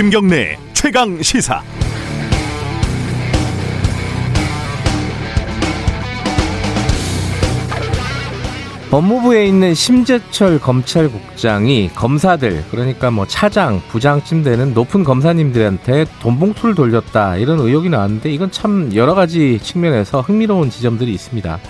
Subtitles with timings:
[0.00, 1.62] 김경래 최강 시사.
[8.90, 17.60] 법무부에 있는 심재철 검찰국장이 검사들 그러니까 뭐 차장, 부장쯤 되는 높은 검사님들한테 돈봉투를 돌렸다 이런
[17.60, 21.60] 의혹이 나왔는데 이건 참 여러 가지 측면에서 흥미로운 지점들이 있습니다.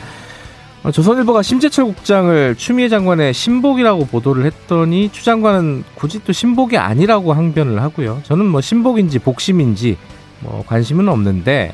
[0.83, 7.35] 어, 조선일보가 심재철 국장을 추미애 장관의 신복이라고 보도를 했더니 추 장관은 굳이 또 신복이 아니라고
[7.35, 8.21] 항변을 하고요.
[8.25, 9.99] 저는 뭐 신복인지 복심인지
[10.41, 11.73] 뭐 관심은 없는데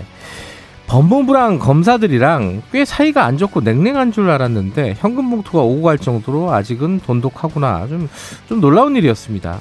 [0.88, 7.00] 법무부랑 검사들이랑 꽤 사이가 안 좋고 냉랭한 줄 알았는데 현금 봉투가 오고 갈 정도로 아직은
[7.06, 7.86] 돈독하구나.
[7.88, 8.08] 좀,
[8.48, 9.60] 좀 놀라운 일이었습니다.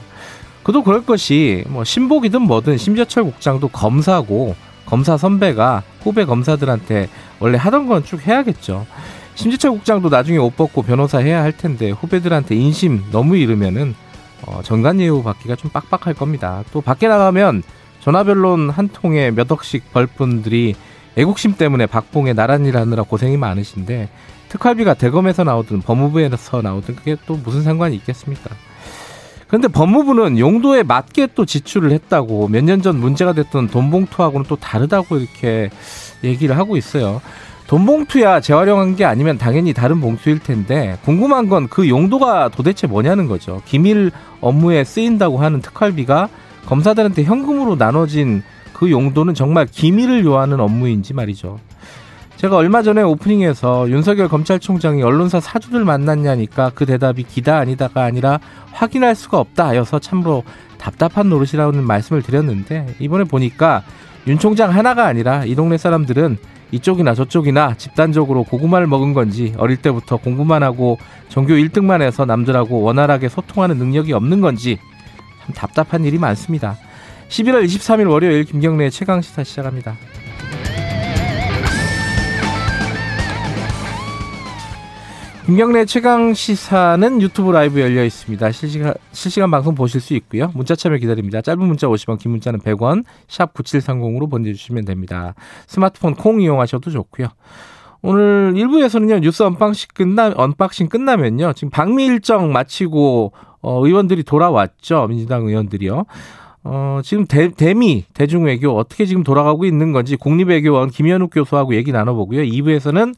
[0.63, 4.55] 그도 그럴 것이 뭐 신복이든 뭐든 심재철 국장도 검사고
[4.87, 7.09] 검사 선배가 후배 검사들한테
[7.39, 8.85] 원래 하던 건 쭉 해야겠죠.
[9.35, 13.95] 심재철 국장도 나중에 옷 벗고 변호사 해야 할 텐데 후배들한테 인심 너무 잃으면은
[14.45, 16.63] 어, 정관 예우 받기가 좀 빡빡할 겁니다.
[16.71, 17.63] 또 밖에 나가면
[18.01, 20.75] 전화변론 한 통에 몇 억씩 벌 분들이
[21.17, 24.09] 애국심 때문에 박봉에 나란 일 하느라 고생이 많으신데
[24.49, 28.51] 특활비가 대검에서 나오든 법무부에서 나오든 그게 또 무슨 상관이 있겠습니까?
[29.47, 34.55] 그런데 법무부는 용도에 맞게 또 지출을 했다고 몇 년 전 문제가 됐던 돈 봉투하고는 또
[34.55, 35.69] 다르다고 이렇게
[36.23, 37.21] 얘기를 하고 있어요.
[37.67, 43.27] 돈 봉투야 재활용한 게 아니면 당연히 다른 봉투일 텐데 궁금한 건 그 용도가 도대체 뭐냐는
[43.27, 43.61] 거죠.
[43.65, 46.29] 기밀 업무에 쓰인다고 하는 특활비가
[46.67, 51.59] 검사들한테 현금으로 나눠진 그 용도는 정말 기밀을 요하는 업무인지 말이죠.
[52.35, 58.39] 제가 얼마 전에 오프닝에서 윤석열 검찰총장이 언론사 사주를 만났냐니까 그 대답이 기다 아니다가 아니라
[58.73, 60.43] 확인할 수가 없다 하여서 참으로
[60.77, 63.83] 답답한 노릇이라는 말씀을 드렸는데 이번에 보니까
[64.27, 66.37] 윤 총장 하나가 아니라 이 동네 사람들은
[66.71, 70.97] 이쪽이나 저쪽이나 집단적으로 고구마를 먹은 건지 어릴 때부터 공부만 하고
[71.29, 74.79] 전교 1등만 해서 남들하고 원활하게 소통하는 능력이 없는 건지
[75.45, 76.77] 참 답답한 일이 많습니다.
[77.29, 79.95] 11월 23일 월요일 김경래의 최강 시사 시작합니다.
[85.45, 88.51] 김경래 최강 시사는 유튜브 라이브 열려 있습니다.
[88.51, 90.49] 실시간, 실시간 방송 보실 수 있고요.
[90.55, 91.39] 문자 참여 기다립니다.
[91.39, 95.35] 짧은 문자 50원, 긴 문자는 100원, 샵 9730으로 보내주시면 됩니다.
[95.67, 97.27] 스마트폰 콩 이용하셔도 좋고요.
[98.01, 103.31] 오늘 1부에서는요, 뉴스 언박싱 끝나, 언박싱 끝나면요, 지금 방미 일정 마치고,
[103.61, 105.05] 어, 의원들이 돌아왔죠.
[105.09, 106.05] 민주당 의원들이요.
[106.63, 112.41] 어, 지금 대, 대미, 대중외교 어떻게 지금 돌아가고 있는 건지 국립외교원 김현욱 교수하고 얘기 나눠보고요.
[112.41, 113.13] 2부에서는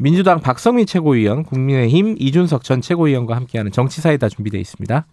[0.00, 5.06] 민주당 박성민 최고위원, 국민의힘 이준석 전 최고위원과 함께하는 정치사이다 준비되어 있습니다.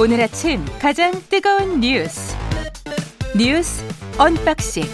[0.00, 2.34] 오늘 아침 가장 뜨거운 뉴스
[3.36, 3.84] 뉴스
[4.16, 4.84] 언박싱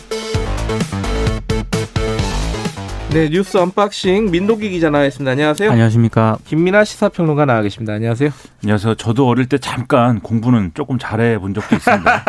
[3.17, 5.31] 네, 뉴스 언박싱 민노기 기자 나와있습니다.
[5.31, 5.71] 안녕하세요.
[5.71, 6.37] 안녕하십니까.
[6.45, 7.95] 김민아 시사평론가 나와 계십니다.
[7.95, 8.29] 안녕하세요.
[8.63, 8.97] 안녕하세요.
[8.97, 12.25] 저도 어릴 때 잠깐 공부는 조금 잘해 본 적도 있습니다.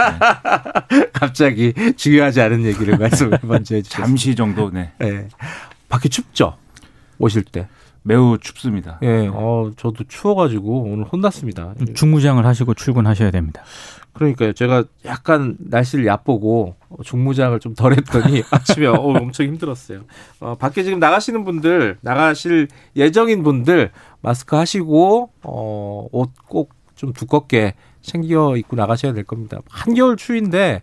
[0.90, 1.08] 네.
[1.12, 4.08] 갑자기 중요하지 않은 얘기를 말씀을 먼저 해주셨습니다.
[4.08, 4.92] 잠시 정도, 네.
[5.00, 5.28] 네.
[5.90, 6.56] 밖에 춥죠?
[7.20, 7.68] 오실 때.
[8.04, 9.00] 매우 춥습니다.
[9.04, 11.74] 예, 어, 저도 추워가지고 오늘 혼났습니다.
[11.96, 13.62] 중무장을 하시고 출근하셔야 됩니다.
[14.18, 14.54] 그러니까요.
[14.54, 20.02] 제가 약간 날씨를 얕보고 중무장을 좀 덜 했더니 아침에 어, 엄청 힘들었어요.
[20.40, 23.92] 어, 밖에 지금 나가시는 분들, 나가실 예정인 분들
[24.22, 29.60] 마스크 하시고 어, 옷 꼭 좀 두껍게 챙겨 입고 나가셔야 될 겁니다.
[29.70, 30.82] 한겨울 추위인데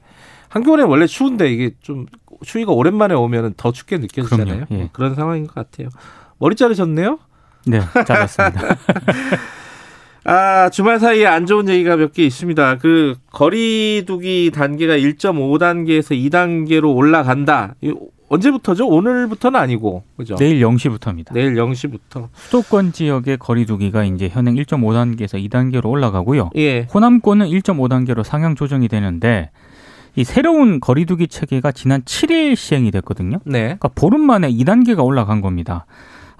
[0.48, 2.06] 한겨울에 원래 추운데 이게 좀
[2.44, 4.66] 추위가 오랜만에 오면 더 춥게 느껴지잖아요.
[4.70, 4.90] 예.
[4.92, 5.88] 그런 상황인 것 같아요.
[6.38, 7.18] 머리 자르셨네요?
[7.66, 8.60] 네, 잘했습니다.
[10.24, 12.78] 아, 주말 사이에 안 좋은 얘기가 몇 개 있습니다.
[12.78, 17.74] 그, 거리두기 단계가 1.5단계에서 2단계로 올라간다.
[18.30, 18.86] 언제부터죠?
[18.88, 20.36] 오늘부터는 아니고, 그죠?
[20.36, 21.34] 내일 0시부터입니다.
[21.34, 22.28] 내일 0시부터.
[22.32, 26.50] 수도권 지역의 거리두기가 이제 현행 1.5단계에서 2단계로 올라가고요.
[26.56, 26.86] 예.
[26.94, 29.50] 호남권은 1.5단계로 상향 조정이 되는데
[30.16, 33.40] 이 새로운 거리두기 체계가 지난 7일 시행이 됐거든요.
[33.44, 33.60] 네.
[33.62, 35.84] 그러니까 보름 만에 2단계가 올라간 겁니다.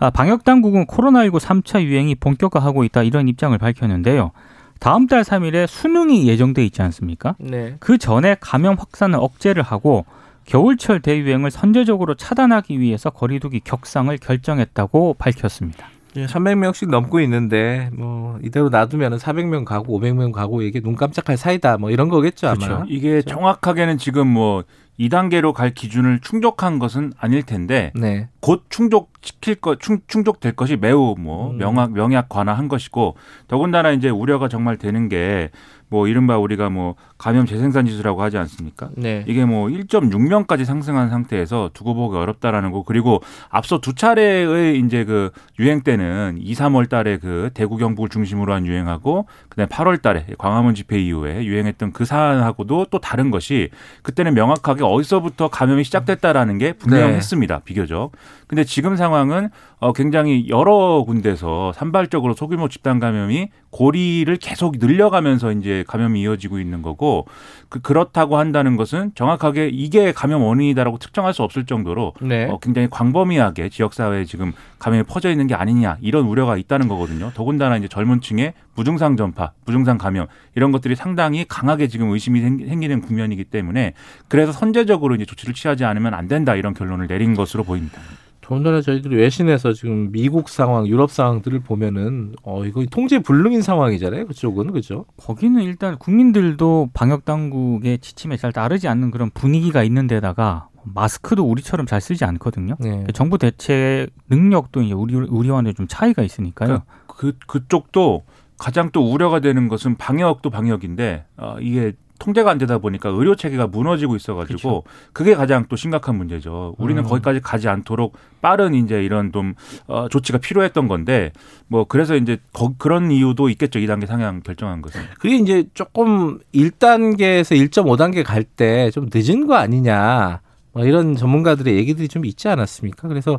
[0.05, 4.33] 아, 방역 당국은 코로나19 3차 유행이 본격화하고 있다 이런 입장을 밝혔는데요.
[4.79, 7.37] 다음 달 3일에 수능이 예정돼 있지 않습니까?
[7.39, 7.77] 네.
[7.81, 10.05] 그 전에 감염 확산을 억제를 하고
[10.45, 15.89] 겨울철 대유행을 선제적으로 차단하기 위해서 거리두기 격상을 결정했다고 밝혔습니다.
[16.17, 21.79] 예, 300명씩 넘고 있는데 뭐 이대로 놔두면 400명 가고 500명 가고 이게 눈 깜짝할 사이다
[21.79, 22.59] 뭐 이런 거겠죠 아마.
[22.59, 22.85] 그렇죠.
[22.89, 24.65] 이게 정확하게는 지금 뭐
[24.99, 28.29] 2단계로 갈 기준을 충족한 것은 아닐 텐데 네.
[28.41, 31.59] 곧 충족시킬 것 충, 충족될 것이 매우 뭐 음.
[31.59, 33.17] 명확 명약 관화한 것이고
[33.49, 35.51] 더군다나 이제 우려가 정말 되는 게
[35.95, 38.91] 뭐 이른바 우리가 뭐 감염 재생산 지수라고 하지 않습니까?
[38.97, 39.25] 네.
[39.29, 45.31] 이게 뭐 1.6명까지 상승한 상태에서 두고 보기 어렵다라는 거 그리고 앞서 두 차례의 이제 그
[45.61, 50.75] 유행 때는 2, 3월 달에 그 대구 경북을 중심으로 한 유행하고 그다음에 8월 달에 광화문
[50.75, 53.71] 집회 이후에 유행했던 그 사안하고도 또 다른 것이
[54.03, 57.61] 그때는 명확하게 어디서부터 감염이 시작됐다라는 게 분명했습니다.
[57.61, 58.11] 비교적.
[58.49, 65.84] 근데 지금 상황은 어 굉장히 여러 군데서 산발적으로 소규모 집단 감염이 고리를 계속 늘려가면서 이제
[65.85, 67.27] 감염이 이어지고 있는 거고
[67.69, 72.47] 그 그렇다고 한다는 것은 정확하게 이게 감염 원인이다라고 특정할 수 없을 정도로 네.
[72.47, 77.31] 어, 굉장히 광범위하게 지역 사회에 지금 감염이 퍼져 있는 게 아니냐 이런 우려가 있다는 거거든요.
[77.35, 80.27] 더군다나 이제 젊은 층의 무증상 전파, 무증상 감염
[80.57, 83.93] 이런 것들이 상당히 강하게 지금 의심이 생- 생기는 국면이기 때문에
[84.29, 88.01] 그래서 선제적으로 이제 조치를 취하지 않으면 안 된다 이런 결론을 내린 것으로 보입니다.
[88.45, 94.27] 더군다나 저희들이 외신에서 지금 미국 상황, 유럽 상황들을 보면은 어 이거 통제 불능인 상황이잖아요.
[94.27, 95.07] 그쪽은 그죠?
[95.17, 101.87] 거기는 일단 국민들도 방역 당국의 지침에 잘 따르지 않는 그런 분위기가 있는 데다가 마스크도 우리처럼
[101.87, 102.77] 잘 쓰지 않거든요.
[102.81, 103.07] 네.
[103.15, 106.83] 정부 대책 능력도 이제 우리 우리와는 좀 차이가 있으니까요.
[107.07, 108.25] 그 그쪽도
[108.59, 113.67] 가장 또 우려가 되는 것은 방역도 방역인데 어, 이게 통제가 안 되다 보니까 의료 체계가
[113.67, 116.75] 무너지고 있어가지고 그게 가장 또 심각한 문제죠.
[116.79, 117.09] 우리는 음.
[117.09, 119.55] 거기까지 가지 않도록 빠른 이제 이런 좀
[119.87, 121.33] 어, 조치가 필요했던 건데
[121.67, 123.79] 뭐 그래서 이제 거, 그런 이유도 있겠죠.
[123.81, 125.01] 2단계 상향 결정한 것은.
[125.19, 130.41] 그게 이제 조금 1단계에서 1.5단계 갈 때 좀 늦은 거 아니냐.
[130.75, 133.09] 뭐 이런 전문가들의 얘기들이 좀 있지 않았습니까?
[133.09, 133.39] 그래서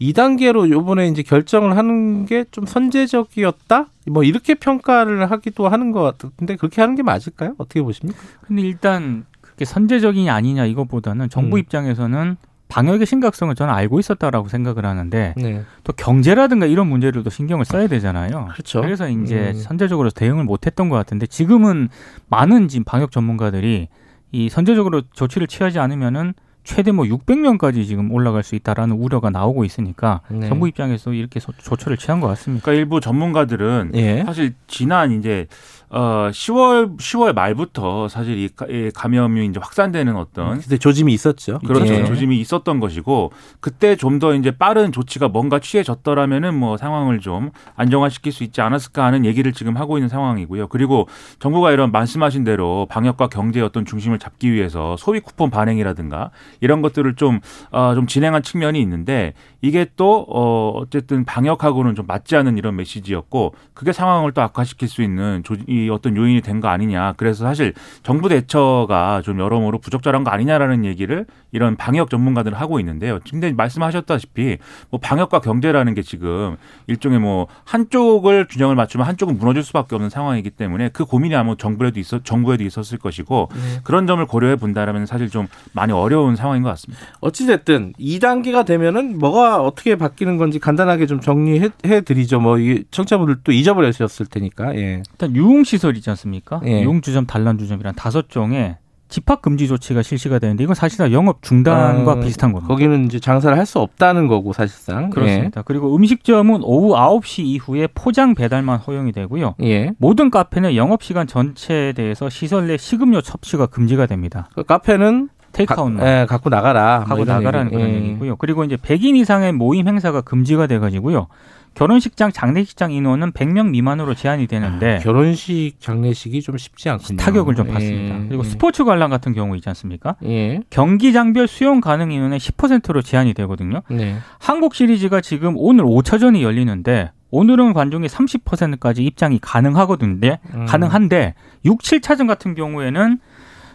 [0.00, 3.86] 2단계로 요번에 이제 결정을 하는 게 좀 선제적이었다?
[4.08, 7.54] 뭐 이렇게 평가를 하기도 하는 것 같은데 그렇게 하는 게 맞을까요?
[7.58, 8.18] 어떻게 보십니까?
[8.42, 11.60] 근데 일단 그게 선제적이냐 아니냐 이것보다는 정부 음.
[11.60, 12.36] 입장에서는
[12.68, 15.62] 방역의 심각성을 저는 알고 있었다라고 생각을 하는데 네.
[15.84, 18.48] 또 경제라든가 이런 문제들도 신경을 써야 되잖아요.
[18.52, 18.80] 그렇죠.
[18.82, 19.60] 그래서 이제 음.
[19.60, 21.88] 선제적으로 대응을 못했던 것 같은데 지금은
[22.28, 23.88] 많은 지금 방역 전문가들이
[24.32, 26.34] 이 선제적으로 조치를 취하지 않으면은
[26.66, 30.48] 최대 뭐 600명까지 지금 올라갈 수 있다라는 우려가 나오고 있으니까 네.
[30.48, 32.64] 정부 입장에서 이렇게 소- 조처를 취한 것 같습니다.
[32.64, 34.24] 그러니까 일부 전문가들은 예.
[34.26, 35.46] 사실 지난 이제
[35.88, 41.60] 어 10월 10월 말부터 사실 이 감염이 이제 확산되는 어떤 그때 조짐이 있었죠.
[41.60, 41.94] 그렇죠.
[41.94, 42.04] 예.
[42.04, 43.30] 조짐이 있었던 것이고
[43.60, 49.04] 그때 좀 더 이제 빠른 조치가 뭔가 취해졌더라면은 뭐 상황을 좀 안정화시킬 수 있지 않았을까
[49.04, 50.68] 하는 얘기를 지금 하고 있는 상황이고요.
[50.68, 51.06] 그리고
[51.38, 56.30] 정부가 이런 말씀하신 대로 방역과 경제의 어떤 중심을 잡기 위해서 소비 쿠폰 반행이라든가
[56.60, 59.32] 이런 것들을 좀, 어, 좀 진행한 측면이 있는데
[59.62, 65.02] 이게 또, 어, 어쨌든 방역하고는 좀 맞지 않는 이런 메시지였고 그게 상황을 또 악화시킬 수
[65.02, 67.12] 있는 조, 이 어떤 요인이 된 거 아니냐.
[67.18, 73.18] 그래서 사실 정부 대처가 좀 여러모로 부적절한 거 아니냐라는 얘기를 이런 방역 전문가들은 하고 있는데요.
[73.28, 74.58] 근데 말씀하셨다시피
[74.90, 76.56] 뭐 방역과 경제라는 게 지금
[76.86, 82.00] 일종의 뭐 한쪽을 균형을 맞추면 한쪽은 무너질 수밖에 없는 상황이기 때문에 그 고민이 아마 정부에도
[82.00, 83.48] 있었 정부에도 있었을 것이고
[83.84, 87.02] 그런 점을 고려해 본다라면 사실 좀 많이 어려운 상황 인 것 같습니다.
[87.20, 92.38] 어찌됐든 2단계가 되면은 뭐가 어떻게 바뀌는 건지 간단하게 좀 정리해 해 드리죠.
[92.40, 94.76] 뭐 이게 청취자분들 또 잊어버리셨을 테니까.
[94.76, 95.02] 예.
[95.10, 96.60] 일단 유흥시설 있지 않습니까?
[96.66, 96.82] 예.
[96.82, 98.76] 유흥주점, 단란주점이란 다섯 종의
[99.08, 102.66] 집합 금지 조치가 실시가 되는데 이건 사실상 영업 중단과 아, 비슷한 겁니다.
[102.66, 105.10] 거기는 이제 장사를 할 수 없다는 거고 사실상.
[105.10, 105.62] 그렇습니다.
[105.62, 109.54] 그리고 음식점은 오후 9시 이후에 포장 배달만 허용이 되고요.
[109.62, 109.66] 예.
[109.68, 109.90] 예.
[109.98, 114.48] 모든 카페는 영업 시간 전체에 대해서 시설 내 식음료 섭취가 금지가 됩니다.
[114.56, 116.98] 그 카페는 테이크아웃만 가, 예, 갖고 나가라.
[116.98, 117.76] 뭐 하고 이런 나가라는 얘기.
[117.76, 117.94] 그런 예.
[117.96, 118.36] 얘기고요.
[118.36, 121.28] 그리고 이제 100인 이상의 모임 행사가 금지가 돼 가지고요.
[121.74, 127.18] 결혼식장, 장례식장 인원은 100명 미만으로 제한이 되는데 아, 결혼식 장례식이 좀 쉽지 않군요.
[127.18, 128.18] 타격을 좀 받습니다.
[128.18, 128.28] 예.
[128.28, 130.16] 그리고 스포츠 관람 같은 경우 있지 않습니까?
[130.24, 130.60] 예.
[130.70, 133.82] 경기장별 수용 가능 인원의 10%로 제한이 되거든요.
[133.90, 134.16] 네.
[134.38, 140.38] 한국 시리즈가 지금 오늘 5차전이 열리는데 오늘은 관중이 30%까지 입장이 가능하거든요.
[140.54, 140.64] 음.
[140.66, 141.34] 가능한데
[141.66, 143.18] 6, 7차전 같은 경우에는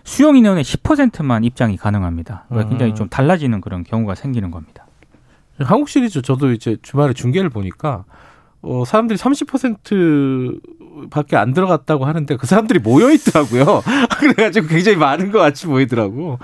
[0.03, 2.45] 수용 인원의 10%만 입장이 가능합니다.
[2.49, 2.69] 그러니까 음.
[2.69, 4.85] 굉장히 좀 달라지는 그런 경우가 생기는 겁니다.
[5.59, 8.05] 한국 시리즈 저도 이제 주말에 중계를 보니까
[8.61, 13.83] 어 사람들이 30%밖에 안 들어갔다고 하는데 그 사람들이 모여 있더라고요.
[14.19, 16.39] 그래가지고 굉장히 많은 것 같이 보이더라고.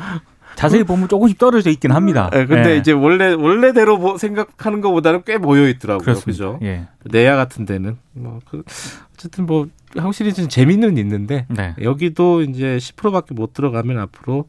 [0.56, 2.32] 자세히 보면 조금씩 떨어져 있긴 합니다.
[2.34, 2.78] 예, 근데 예.
[2.78, 6.16] 이제 원래 원래대로 뭐 생각하는 것보다는 꽤 모여 있더라고요.
[6.16, 6.58] 그죠?
[6.64, 6.88] 예.
[7.04, 8.64] 내야 같은 데는 뭐 그,
[9.14, 11.75] 어쨌든 뭐 한국 시리즈는 재미는 있는데 네.
[11.82, 14.46] 여기도 이제 10%밖에 못 들어가면 앞으로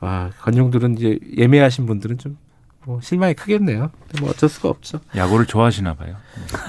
[0.00, 2.36] 아, 관중들은 이제 예매하신 분들은 좀
[2.86, 3.90] 뭐 실망이 크겠네요.
[4.20, 5.00] 뭐 어쩔 수가 없죠.
[5.14, 6.16] 야구를 좋아하시나 봐요.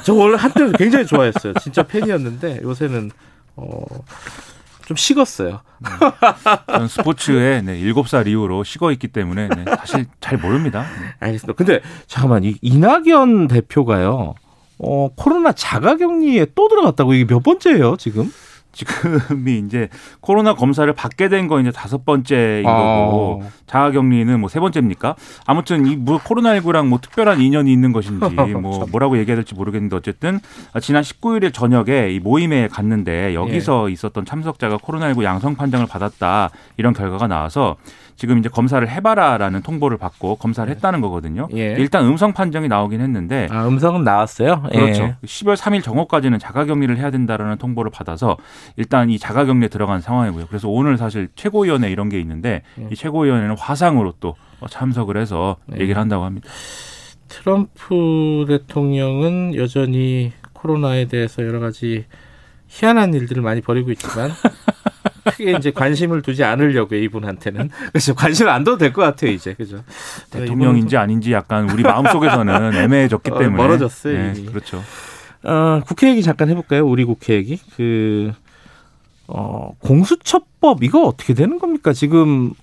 [0.03, 1.53] 저 원래 한때 굉장히 좋아했어요.
[1.61, 3.11] 진짜 팬이었는데 요새는
[3.55, 3.85] 어
[4.91, 5.61] 좀 식었어요.
[6.67, 10.81] 저는 스포츠에 네, 7살 이후로 식어 있기 때문에 네, 사실 잘 모릅니다.
[10.81, 11.07] 네.
[11.21, 11.55] 알겠습니다.
[11.55, 14.33] 근데 잠깐만 이 이낙연 대표가요.
[14.83, 18.31] 어, 코로나 자가격리에 또 들어갔다고 이게 몇 번째예요, 지금?
[18.73, 19.89] 지금이 이제
[20.21, 23.49] 코로나 검사를 받게 된 거 이제 다섯 번째인 거고 아.
[23.67, 25.15] 자가 격리는 뭐 세 번째입니까?
[25.45, 28.23] 아무튼 이 뭐 코로나19랑 뭐 특별한 인연이 있는 것인지
[28.61, 30.39] 뭐 뭐라고 얘기해야 될지 모르겠는데 어쨌든
[30.81, 33.93] 지난 19일에 저녁에 이 모임에 갔는데 여기서 예.
[33.93, 37.75] 있었던 참석자가 코로나19 양성 판정을 받았다 이런 결과가 나와서
[38.21, 41.47] 지금 이제 검사를 해봐라라는 통보를 받고 검사를 했다는 거거든요.
[41.55, 41.73] 예.
[41.79, 44.61] 일단 음성 판정이 나오긴 했는데 아, 음성은 나왔어요?
[44.71, 45.03] 그렇죠.
[45.05, 45.15] 예.
[45.25, 48.37] 10월 3일 정오까지는 자가격리를 해야 된다라는 통보를 받아서
[48.75, 50.45] 일단 이 자가격리에 들어간 상황이고요.
[50.49, 52.89] 그래서 오늘 사실 최고위원회 이런 게 있는데 예.
[52.91, 54.35] 이 최고위원회는 화상으로 또
[54.69, 55.79] 참석을 해서 예.
[55.81, 56.47] 얘기를 한다고 합니다.
[57.27, 62.05] 트럼프 대통령은 여전히 코로나에 대해서 여러 가지
[62.67, 64.29] 희한한 일들을 많이 벌이고 있지만
[65.23, 67.69] 크게 이제 관심을 두지 않으려고 이분한테는.
[67.91, 69.53] 그래서 관심을 안 둬도 될 것 같아요 이제.
[69.53, 69.83] 그죠?
[70.31, 73.57] 대통령인지 아닌지 약간 우리 마음 속에서는 애매해졌기 어, 때문에.
[73.57, 74.45] 멀어졌어요, 네.
[74.45, 74.81] 그렇죠.
[75.43, 76.85] 어, 국회 얘기 잠깐 해볼까요?
[76.87, 77.59] 우리 국회 얘기?
[77.75, 78.31] 그
[79.27, 81.93] 어, 공수처법 이거 어떻게 되는 겁니까?
[81.93, 82.53] 지금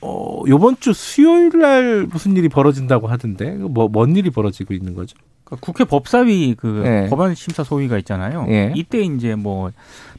[0.00, 3.50] 어, 요번 주 수요일 날 무슨 일이 벌어진다고 하던데?
[3.52, 7.06] 뭐 뭔 일이 벌어지고 있는 거죠 그러니까 국회 법사위 그 예.
[7.08, 8.46] 법안 심사 소위가 있잖아요.
[8.48, 8.72] 예.
[8.74, 9.70] 이때 이제 뭐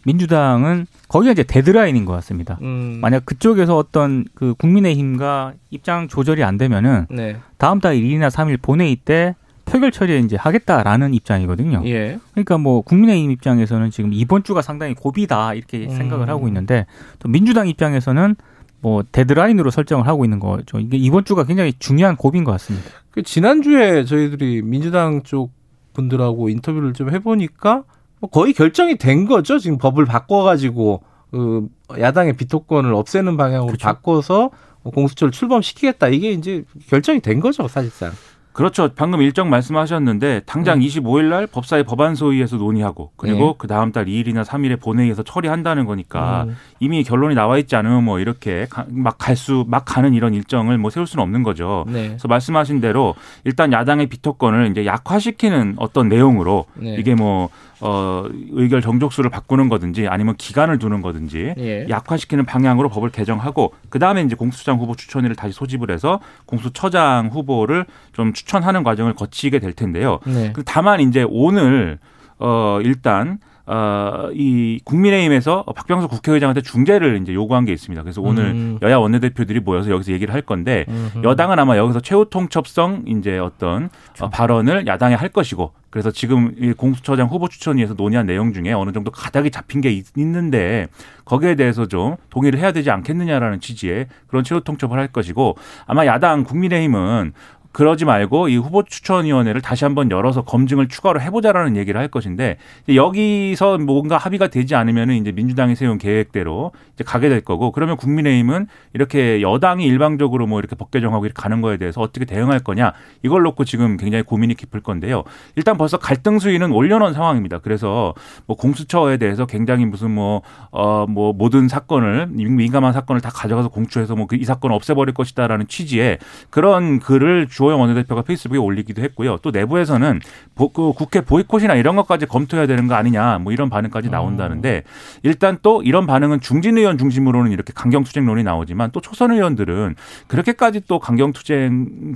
[0.05, 2.57] 민주당은 거기가 이제 데드라인인 것 같습니다.
[2.61, 8.61] 음, 만약 그쪽에서 어떤 그 국민의힘과 입장 조절이 안 되면은 네 다음 달 1일이나 3일
[8.61, 11.81] 본회의 때 표결 처리에 이제 하겠다라는 입장이거든요.
[11.85, 12.19] 예.
[12.31, 15.89] 그러니까 뭐 국민의힘 입장에서는 지금 이번 주가 상당히 고비다 이렇게 음.
[15.89, 16.85] 생각을 하고 있는데
[17.19, 18.37] 또 민주당 입장에서는
[18.79, 20.79] 뭐 데드라인으로 설정을 하고 있는 거죠.
[20.79, 22.89] 이게 이번 주가 굉장히 중요한 고비인 것 같습니다.
[23.11, 25.51] 그 지난주에 저희들이 민주당 쪽
[25.93, 27.83] 분들하고 인터뷰를 좀 해보니까
[28.19, 29.59] 뭐 거의 결정이 된 거죠.
[29.59, 31.67] 지금 법을 바꿔가지고 그
[31.99, 33.85] 야당의 비토권을 없애는 방향으로 그렇죠.
[33.87, 34.51] 바꿔서
[34.83, 36.07] 공수처를 출범시키겠다.
[36.09, 38.11] 이게 이제 결정이 된 거죠, 사실상.
[38.57, 38.89] 그렇죠.
[38.95, 43.53] 방금 일정 말씀하셨는데 당장 25일 날 법사위 법안 소위에서 논의하고 그리고 네.
[43.59, 46.55] 그 다음 달 2일이나 3일에 본회의에서 처리한다는 거니까 음.
[46.79, 50.89] 이미 결론이 나와 있지 않으면 뭐 이렇게 막 갈 수 막 가는 이런 일정을 뭐
[50.89, 51.85] 세울 수는 없는 거죠.
[51.87, 52.07] 네.
[52.07, 56.95] 그래서 말씀하신 대로 일단 야당의 비토권을 이제 약화시키는 어떤 내용으로 네.
[56.97, 57.49] 이게 뭐
[57.79, 61.85] 어, 의결 정족수를 바꾸는 거든지 아니면 기간을 두는 거든지 예.
[61.89, 67.85] 약화시키는 방향으로 법을 개정하고 그 다음에 이제 공수처장 후보 추천위를 다시 소집을 해서 공수처장 후보를
[68.13, 70.19] 좀 추천하는 과정을 거치게 될 텐데요.
[70.25, 70.51] 네.
[70.53, 71.99] 그 다만 이제 오늘
[72.39, 78.01] 어 일단 어 이 국민의힘에서 박병석 국회의장한테 중재를 이제 요구한 게 있습니다.
[78.03, 78.79] 그래서 오늘 음.
[78.81, 81.23] 여야 원내대표들이 모여서 여기서 얘기를 할 건데 음흠.
[81.23, 83.89] 여당은 아마 여기서 최후 통첩성 이제 어떤
[84.21, 88.91] 어, 발언을 야당에 할 것이고 그래서 지금 이 공수처장 후보 추천위에서 논의한 내용 중에 어느
[88.91, 90.87] 정도 가닥이 잡힌 게 있, 있는데
[91.25, 96.43] 거기에 대해서 좀 동의를 해야 되지 않겠느냐라는 취지의 그런 최후 통첩을 할 것이고 아마 야당
[96.43, 97.33] 국민의힘은
[97.71, 102.57] 그러지 말고 이 후보 추천위원회를 다시 한번 열어서 검증을 추가로 해보자라는 얘기를 할 것인데
[102.93, 108.67] 여기서 뭔가 합의가 되지 않으면 이제 민주당이 세운 계획대로 이제 가게 될 거고 그러면 국민의힘은
[108.93, 113.43] 이렇게 여당이 일방적으로 뭐 이렇게 법 개정하고 이렇게 가는 거에 대해서 어떻게 대응할 거냐 이걸
[113.43, 115.23] 놓고 지금 굉장히 고민이 깊을 건데요.
[115.55, 117.59] 일단 벌써 갈등 수위는 올려놓은 상황입니다.
[117.59, 118.15] 그래서
[118.47, 124.75] 뭐 공수처에 대해서 굉장히 무슨 뭐어뭐 모든 사건을 민감한 사건을 다 가져가서 공수처에서 뭐이 사건을
[124.75, 126.17] 없애버릴 것이다라는 취지의
[126.49, 129.37] 그런 글을 주 호영 원내대표가 페이스북에 올리기도 했고요.
[129.41, 130.19] 또 내부에서는
[130.55, 134.83] 보- 그 국회 보이콧이나 이런 것까지 검토해야 되는 거 아니냐 뭐 이런 반응까지 나온다는데
[135.23, 139.95] 일단 또 이런 반응은 중진 의원 중심으로는 이렇게 강경 투쟁론이 나오지만 또 초선 의원들은
[140.27, 142.15] 그렇게까지 또 강경 투쟁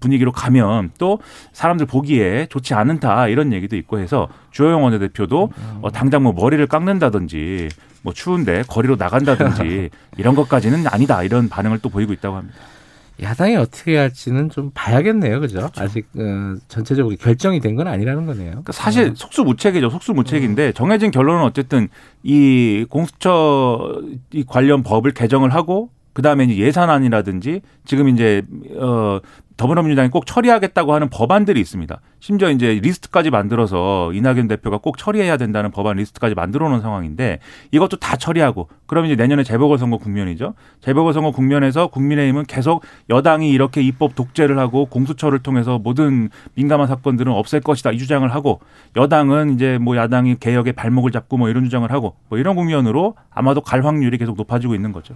[0.00, 1.20] 분위기로 가면 또
[1.52, 5.50] 사람들 보기에 좋지 않다 이런 얘기도 있고 해서 주호영 원내대표도
[5.82, 7.68] 어, 당장 뭐 머리를 깎는다든지
[8.02, 12.58] 뭐 추운데 거리로 나간다든지 이런 것까지는 아니다 이런 반응을 또 보이고 있다고 합니다.
[13.22, 15.68] 야당이 어떻게 할지는 좀 봐야겠네요, 그죠?
[15.76, 18.50] 아직 어, 전체적으로 결정이 된 건 아니라는 거네요.
[18.50, 19.90] 그러니까 사실 속수무책이죠.
[19.90, 21.88] 속수무책인데 정해진 결론은 어쨌든
[22.22, 24.00] 이 공수처
[24.32, 28.42] 이 관련 법을 개정을 하고 그 다음에 이제 예산안이라든지 지금 이제
[28.76, 29.20] 어
[29.60, 32.00] 더불어민주당이 꼭 처리하겠다고 하는 법안들이 있습니다.
[32.18, 37.40] 심지어 이제 리스트까지 만들어서 이낙연 대표가 꼭 처리해야 된다는 법안 리스트까지 만들어 놓은 상황인데
[37.70, 40.54] 이것도 다 처리하고 그러면 이제 내년에 재보궐선거 국면이죠.
[40.80, 47.60] 재보궐선거 국면에서 국민의힘은 계속 여당이 이렇게 입법 독재를 하고 공수처를 통해서 모든 민감한 사건들은 없앨
[47.60, 48.60] 것이다 이 주장을 하고
[48.96, 53.60] 여당은 이제 뭐 야당이 개혁의 발목을 잡고 뭐 이런 주장을 하고 뭐 이런 국면으로 아마도
[53.60, 55.14] 갈 확률이 계속 높아지고 있는 거죠.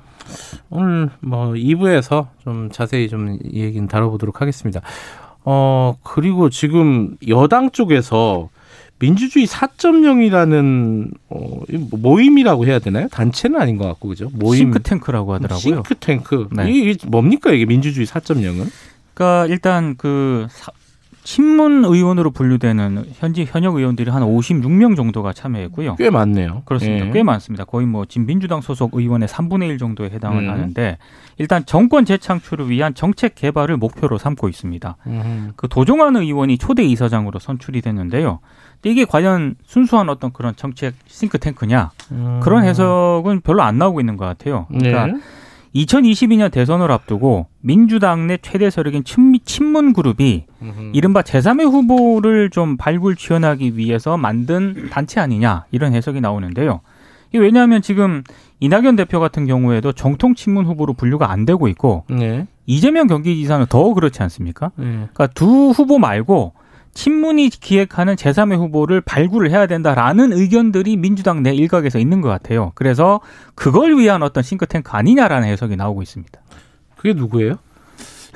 [0.69, 4.81] 오늘 뭐 2부에서 좀 자세히 좀이 얘기는 다뤄보도록 하겠습니다.
[5.45, 8.49] 어, 그리고 지금 여당 쪽에서
[8.99, 13.09] 민주주의 4.0이라는 어, 이 모임이라고 해야 되나요?
[13.09, 14.31] 단체는 아닌 것 같고 그죠?
[14.33, 15.61] 모임 싱크탱크라고 하더라고요.
[15.61, 16.49] 싱크탱크.
[16.53, 16.71] 네.
[16.71, 18.71] 이게, 뭡니까 이게 민주주의 4.0은?
[19.13, 20.73] 그러니까 일단 그 사-
[21.25, 25.97] 친문 의원으로 분류되는 현지 현역 의원들이 한 56명 정도가 참여했고요.
[25.97, 26.63] 꽤 많네요.
[26.67, 27.07] 그렇습니다.
[27.07, 27.11] 예.
[27.11, 27.65] 꽤 많습니다.
[27.65, 30.51] 거의 뭐 지금 민주당 소속 의원의 3분의 1 정도에 해당을 음.
[30.51, 30.99] 하는데
[31.39, 34.97] 일단 정권 재창출을 위한 정책 개발을 목표로 삼고 있습니다.
[35.07, 35.53] 음.
[35.57, 38.41] 그 도종환 의원이 초대 이사장으로 선출이 됐는데요.
[38.85, 41.91] 이게 과연 순수한 어떤 그런 정책 싱크탱크냐
[42.43, 44.67] 그런 해석은 별로 안 나오고 있는 것 같아요.
[44.69, 45.15] 그러니까 네.
[45.75, 50.45] 2022년 대선을 앞두고 민주당 내 최대 세력인 친문 그룹이.
[50.93, 56.81] 이른바 제3의 후보를 좀 발굴 지원하기 위해서 만든 단체 아니냐 이런 해석이 나오는데요.
[57.31, 58.23] 이게 왜냐하면 지금
[58.61, 62.47] 이낙연 대표 같은 경우에도 정통 친문 후보로 분류가 안 되고 있고 네.
[62.67, 64.71] 이재명 경기지사는 더 그렇지 않습니까?
[64.77, 64.85] 네.
[64.85, 66.53] 그러니까 두 후보 말고
[66.95, 72.73] 친문이 기획하는 제3의 후보를 발굴을 해야 된다라는 의견들이 민주당 내 일각에서 있는 것 같아요.
[72.75, 73.21] 그래서
[73.55, 76.41] 그걸 위한 어떤 싱크탱크 아니냐라는 해석이 나오고 있습니다.
[76.97, 77.59] 그게 누구예요?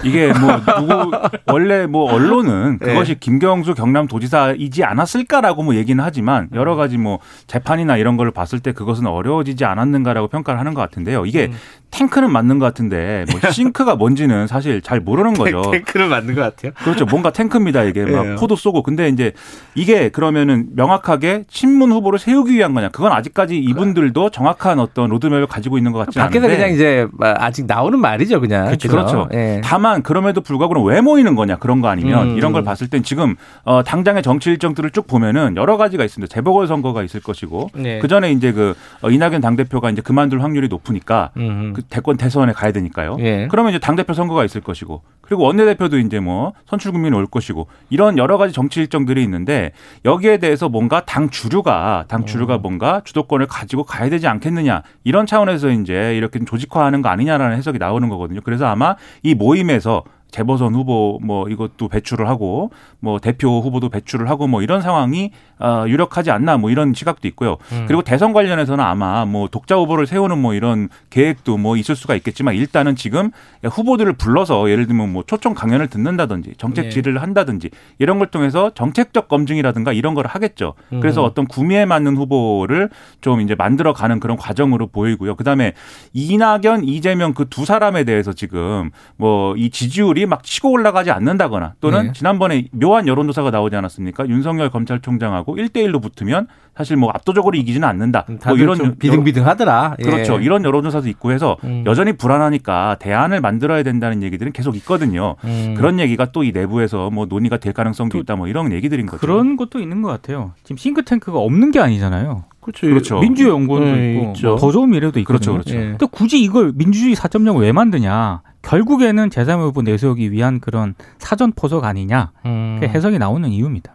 [0.05, 1.11] 이게 뭐 누구
[1.47, 2.93] 원래 뭐 언론은 네.
[2.93, 8.73] 그것이 김경수 경남도지사이지 않았을까라고 뭐 얘기는 하지만 여러 가지 뭐 재판이나 이런 걸 봤을 때
[8.73, 11.27] 그것은 어려워지지 않았는가라고 평가를 하는 것 같은데요.
[11.27, 11.57] 이게 음.
[11.91, 15.71] 탱크는 맞는 것 같은데 뭐 싱크가 뭔지는 사실 잘 모르는 거죠.
[15.71, 16.73] 탱크를 만든 것 같아요.
[16.75, 17.07] 그렇죠.
[17.07, 17.85] 뭔가 탱크입니다.
[17.85, 18.35] 이게 막 예.
[18.35, 18.83] 포도 쏘고.
[18.83, 19.33] 근데 이제
[19.75, 22.91] 이게 그러면은 명확하게 친문 후보를 세우기 위한 거냐?
[22.91, 26.57] 그건 아직까지 이분들도 정확한 어떤 로드맵을 가지고 있는 것 같지 밖에서 않은데.
[26.57, 28.67] 그냥 이제 아직 나오는 말이죠, 그냥.
[28.67, 28.89] 그렇죠.
[28.89, 29.29] 그렇죠.
[29.33, 29.61] 예.
[29.65, 32.37] 다만 그럼에도 불구하고 왜 모이는 거냐 그런 거 아니면 음.
[32.37, 36.33] 이런 걸 봤을 땐 지금 어 당장의 정치 일정들을 쭉 보면은 여러 가지가 있습니다.
[36.33, 37.99] 재보궐 선거가 있을 것이고 네.
[37.99, 41.73] 그 전에 이제 그 어, 이낙연 당 대표가 이제 그만둘 확률이 높으니까 음.
[41.75, 43.17] 그 대권 대선에 가야 되니까요.
[43.21, 43.49] 예.
[43.51, 47.67] 그러면 이제 당 대표 선거가 있을 것이고 그리고 원내대표도 이제 뭐 선출 국민이 올 것이고
[47.91, 49.73] 이런 여러 가지 정치 일정들이 있는데
[50.07, 52.63] 여기에 대해서 뭔가 당 주류가 당 주류가 음.
[52.63, 57.79] 뭔가 주도권을 가지고 가야 되지 않겠느냐 이런 차원에서 이제 이렇게 좀 조직화하는 거 아니냐라는 해석이
[57.79, 58.41] 나오는 거거든요.
[58.43, 62.71] 그래서 아마 이 모임에서 재보선 후보 뭐 이것도 배출을 하고
[63.01, 67.59] 뭐 대표 후보도 배출을 하고 뭐 이런 상황이 어, 유력하지 않나 뭐 이런 시각도 있고요.
[67.73, 67.85] 음.
[67.87, 72.55] 그리고 대선 관련해서는 아마 뭐 독자 후보를 세우는 뭐 이런 계획도 뭐 있을 수가 있겠지만
[72.55, 73.31] 일단은 지금
[73.63, 76.89] 후보들을 불러서 예를 들면 뭐 초청 강연을 듣는다든지 정책 네.
[76.91, 80.75] 질의를 한다든지 이런 걸 통해서 정책적 검증이라든가 이런 걸 하겠죠.
[80.89, 81.27] 그래서 음.
[81.27, 82.89] 어떤 구미에 맞는 후보를
[83.21, 85.35] 좀 이제 만들어 가는 그런 과정으로 보이고요.
[85.37, 85.75] 그다음에
[86.13, 92.07] 이낙연, 이재명 그 두 사람에 대해서 지금 뭐 이 지지율이 막 치고 올라가지 않는다거나 또는
[92.09, 92.13] 네.
[92.13, 94.29] 지난번에 묘한 여론조사가 나오지 않았습니까?
[94.29, 98.25] 윤석열 검찰총장하고 1대1로 붙으면 사실 뭐 압도적으로 이기지는 않는다.
[98.29, 99.97] 뭐 다들 이런 비등비등하더라.
[99.99, 100.03] 예.
[100.03, 100.39] 그렇죠.
[100.39, 101.83] 이런 여론조사도 있고 해서 음.
[101.87, 105.35] 여전히 불안하니까 대안을 만들어야 된다는 얘기들은 계속 있거든요.
[105.45, 105.75] 음.
[105.77, 108.37] 그런 얘기가 또 이 내부에서 뭐 논의가 될 가능성도 또 있다.
[108.37, 109.21] 뭐 이런 얘기들인 거죠.
[109.21, 110.53] 그런 것도 있는 것 같아요.
[110.63, 112.45] 지금 싱크탱크가 없는 게 아니잖아요.
[112.61, 112.87] 그렇죠.
[112.87, 113.19] 그렇죠.
[113.21, 114.49] 민주연구원도 네, 있고 있죠.
[114.51, 115.55] 뭐더 좋은 미래도 그렇죠, 있거든요.
[115.65, 115.77] 그렇죠.
[115.77, 115.89] 예.
[115.91, 118.43] 근데 굳이 이걸 민주주의 4.0을 왜 만드냐?
[118.63, 122.31] 결국에는 제3의 후보 내세우기 위한 그런 사전 포석 아니냐?
[122.47, 122.77] 음.
[122.81, 123.93] 그 해석이 나오는 이유입니다.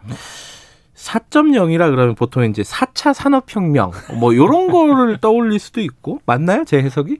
[1.04, 6.64] 4.0이라 그러면 보통 이제 4차 산업혁명 뭐 요런 거를 떠올릴 수도 있고 맞나요?
[6.64, 7.18] 제 해석이?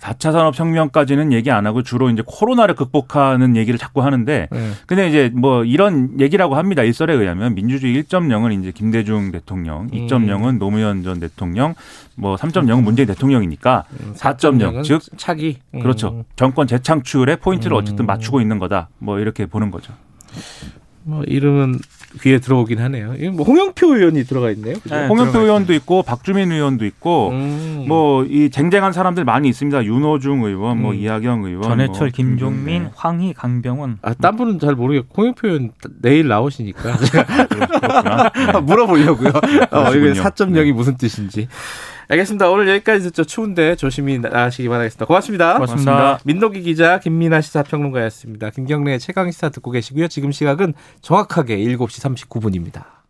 [0.00, 4.70] 4차 산업혁명까지는 얘기 안 하고 주로 이제 코로나를 극복하는 얘기를 자꾸 하는데 네.
[4.86, 6.82] 근데 이제 뭐 이런 얘기라고 합니다.
[6.82, 9.90] 일설에 의하면 민주주의 1.0은 이제 김대중 대통령, 음.
[9.90, 11.76] 2.0은 노무현 전 대통령,
[12.16, 15.58] 뭐 3.0은 문재인 대통령이니까 4.0, 즉 차기.
[15.70, 16.08] 그렇죠.
[16.08, 16.24] 음.
[16.34, 18.06] 정권 재창출에 포인트를 어쨌든 음.
[18.06, 18.88] 맞추고 있는 거다.
[18.98, 19.92] 뭐 이렇게 보는 거죠.
[21.04, 21.78] 뭐 이름은
[22.20, 23.14] 귀에 들어오긴 하네요.
[23.32, 24.74] 뭐 홍영표 의원이 들어가 있네요.
[24.84, 27.84] 네, 홍영표 들어가 의원도 있고 박주민 의원도 있고 음.
[27.88, 29.84] 뭐이 쟁쟁한 사람들 많이 있습니다.
[29.84, 30.96] 윤호중 의원, 뭐 음.
[30.96, 32.90] 이하경 의원, 전해철, 뭐 김종민, 네.
[32.94, 36.96] 황희, 강병원 아, 딴 분은 잘 모르겠고 홍영표 의원 내일 나오시니까
[37.48, 38.30] 그렇구나.
[38.52, 38.60] 네.
[38.60, 39.30] 물어보려고요.
[39.70, 40.22] 어, 이게 그러시군요.
[40.22, 41.48] 4.0이 무슨 뜻인지.
[42.08, 42.50] 알겠습니다.
[42.50, 43.24] 오늘 여기까지 듣죠.
[43.24, 45.06] 추운데 조심히 나가시기 바라겠습니다.
[45.06, 45.54] 고맙습니다.
[45.54, 46.18] 고맙습니다.
[46.24, 48.50] 민노기 기자 김민아 시사평론가였습니다.
[48.50, 50.08] 김경래의 최강 시사 듣고 계시고요.
[50.08, 53.01] 지금 시각은 정확하게 7시 39분입니다.